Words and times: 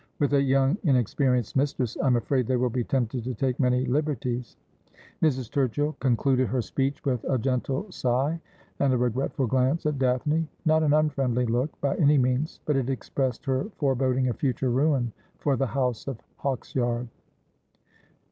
With 0.17 0.33
a 0.33 0.41
young, 0.41 0.77
inex 0.77 1.13
perienced 1.13 1.55
mistress 1.55 1.95
I'm 2.01 2.15
afraid 2.15 2.47
they 2.47 2.55
will 2.55 2.71
be 2.71 2.83
tempted 2.83 3.23
to 3.23 3.35
take 3.35 3.59
many 3.59 3.85
liberties.' 3.85 4.57
Mrs. 5.21 5.47
Turchill 5.51 5.93
concluded 5.99 6.47
her 6.47 6.59
speech 6.63 7.05
with 7.05 7.23
a 7.25 7.37
gentle 7.37 7.85
sigh, 7.91 8.41
and 8.79 8.91
a 8.93 8.97
regretful 8.97 9.45
glance 9.45 9.85
at 9.85 9.99
Daphne— 9.99 10.47
not 10.65 10.81
an 10.81 10.93
unfriendly 10.93 11.45
look, 11.45 11.79
by 11.81 11.95
any 11.97 12.17
means; 12.17 12.61
but 12.65 12.75
it 12.77 12.89
expressed 12.89 13.45
her 13.45 13.65
foreboding 13.77 14.27
of 14.27 14.37
future 14.37 14.71
ruin 14.71 15.13
for 15.37 15.55
the 15.55 15.67
house 15.67 16.07
of 16.07 16.17
Hawksyard. 16.39 17.07